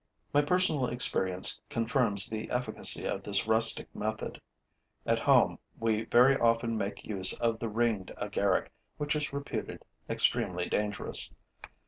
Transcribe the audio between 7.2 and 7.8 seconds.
of the